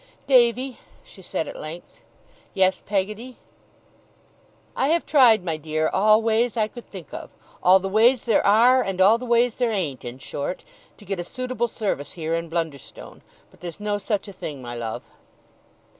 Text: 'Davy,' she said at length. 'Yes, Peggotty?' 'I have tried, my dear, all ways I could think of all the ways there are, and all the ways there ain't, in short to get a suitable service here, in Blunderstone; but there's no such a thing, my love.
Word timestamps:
'Davy,' 0.25 0.79
she 1.03 1.21
said 1.21 1.47
at 1.47 1.55
length. 1.55 2.01
'Yes, 2.55 2.81
Peggotty?' 2.83 3.37
'I 4.75 4.87
have 4.87 5.05
tried, 5.05 5.45
my 5.45 5.57
dear, 5.57 5.89
all 5.89 6.23
ways 6.23 6.57
I 6.57 6.67
could 6.67 6.89
think 6.89 7.13
of 7.13 7.29
all 7.61 7.77
the 7.77 7.87
ways 7.87 8.23
there 8.23 8.43
are, 8.43 8.81
and 8.81 8.99
all 8.99 9.19
the 9.19 9.27
ways 9.27 9.57
there 9.57 9.69
ain't, 9.69 10.03
in 10.03 10.17
short 10.17 10.63
to 10.97 11.05
get 11.05 11.19
a 11.19 11.23
suitable 11.23 11.67
service 11.67 12.13
here, 12.13 12.33
in 12.35 12.49
Blunderstone; 12.49 13.21
but 13.51 13.59
there's 13.59 13.79
no 13.79 13.99
such 13.99 14.27
a 14.27 14.33
thing, 14.33 14.59
my 14.59 14.73
love. 14.73 15.03